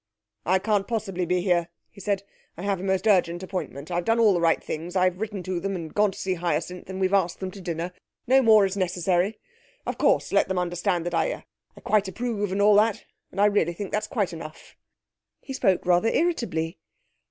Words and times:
'I 0.47 0.57
can't 0.57 0.87
possibly 0.87 1.27
be 1.27 1.41
here,' 1.41 1.67
he 1.91 2.01
said. 2.01 2.23
'I 2.57 2.63
have 2.63 2.79
a 2.79 2.83
most 2.83 3.05
urgent 3.05 3.43
appointment. 3.43 3.91
I've 3.91 4.03
done 4.03 4.19
all 4.19 4.33
the 4.33 4.41
right 4.41 4.63
things. 4.63 4.95
I've 4.95 5.21
written 5.21 5.43
to 5.43 5.59
them, 5.59 5.75
and 5.75 5.93
gone 5.93 6.09
to 6.09 6.17
see 6.17 6.33
Hyacinth, 6.33 6.89
and 6.89 6.99
we've 6.99 7.13
asked 7.13 7.39
them 7.39 7.51
to 7.51 7.61
dinner. 7.61 7.93
No 8.25 8.41
more 8.41 8.65
is 8.65 8.75
necessary. 8.75 9.37
Of 9.85 9.99
course, 9.99 10.33
let 10.33 10.47
them 10.47 10.57
understand 10.57 11.05
that 11.05 11.13
I 11.13 11.45
I 11.77 11.81
quite 11.81 12.07
approve, 12.07 12.51
and 12.51 12.63
all 12.63 12.73
that. 12.77 13.05
And 13.31 13.39
I 13.39 13.45
really 13.45 13.73
think 13.73 13.91
that's 13.91 14.07
quite 14.07 14.33
enough.' 14.33 14.75
He 15.39 15.53
spoke 15.53 15.85
rather 15.85 16.09
irritably. 16.09 16.79